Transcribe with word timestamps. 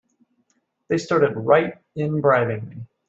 They 0.87 0.97
started 0.97 1.37
right 1.37 1.75
in 1.95 2.21
bribing 2.21 2.67
me! 2.67 2.77